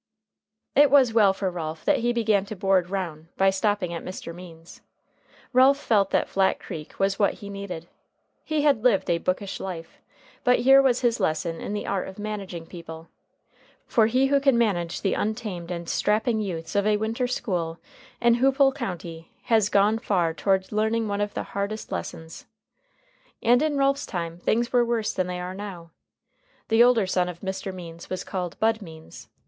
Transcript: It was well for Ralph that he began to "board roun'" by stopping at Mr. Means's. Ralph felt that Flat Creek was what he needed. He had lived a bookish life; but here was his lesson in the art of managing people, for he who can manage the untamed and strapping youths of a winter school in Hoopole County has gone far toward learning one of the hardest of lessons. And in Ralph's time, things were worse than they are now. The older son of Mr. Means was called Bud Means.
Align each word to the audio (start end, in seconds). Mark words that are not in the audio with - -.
It 0.75 0.89
was 0.89 1.13
well 1.13 1.31
for 1.31 1.51
Ralph 1.51 1.85
that 1.85 1.99
he 1.99 2.11
began 2.11 2.43
to 2.45 2.55
"board 2.55 2.89
roun'" 2.89 3.27
by 3.37 3.51
stopping 3.51 3.93
at 3.93 4.03
Mr. 4.03 4.33
Means's. 4.33 4.81
Ralph 5.53 5.77
felt 5.77 6.09
that 6.09 6.27
Flat 6.27 6.57
Creek 6.59 6.99
was 6.99 7.19
what 7.19 7.35
he 7.35 7.51
needed. 7.51 7.87
He 8.43 8.63
had 8.63 8.83
lived 8.83 9.11
a 9.11 9.19
bookish 9.19 9.59
life; 9.59 9.99
but 10.43 10.61
here 10.61 10.81
was 10.81 11.01
his 11.01 11.19
lesson 11.19 11.61
in 11.61 11.73
the 11.73 11.85
art 11.85 12.07
of 12.07 12.17
managing 12.17 12.65
people, 12.65 13.09
for 13.85 14.07
he 14.07 14.25
who 14.25 14.39
can 14.39 14.57
manage 14.57 15.01
the 15.01 15.13
untamed 15.13 15.69
and 15.69 15.87
strapping 15.87 16.39
youths 16.39 16.73
of 16.75 16.87
a 16.87 16.97
winter 16.97 17.27
school 17.27 17.77
in 18.19 18.37
Hoopole 18.37 18.73
County 18.73 19.29
has 19.43 19.69
gone 19.69 19.99
far 19.99 20.33
toward 20.33 20.71
learning 20.71 21.07
one 21.07 21.21
of 21.21 21.35
the 21.35 21.43
hardest 21.43 21.89
of 21.89 21.91
lessons. 21.91 22.47
And 23.43 23.61
in 23.61 23.77
Ralph's 23.77 24.07
time, 24.07 24.39
things 24.39 24.73
were 24.73 24.83
worse 24.83 25.13
than 25.13 25.27
they 25.27 25.39
are 25.39 25.53
now. 25.53 25.91
The 26.69 26.81
older 26.83 27.05
son 27.05 27.29
of 27.29 27.41
Mr. 27.41 27.71
Means 27.71 28.09
was 28.09 28.23
called 28.23 28.59
Bud 28.59 28.81
Means. 28.81 29.29